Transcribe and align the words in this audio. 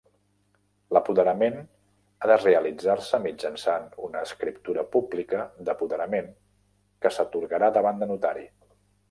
L'apoderament 0.95 1.59
ha 1.67 2.29
de 2.31 2.37
realitzar-se 2.39 3.19
mitjançant 3.25 3.85
una 4.09 4.25
escriptura 4.29 4.87
pública 4.97 5.43
d'apoderament 5.69 6.33
que 7.05 7.15
s'atorgarà 7.19 7.71
davant 7.79 8.03
de 8.03 8.11
notari. 8.15 8.49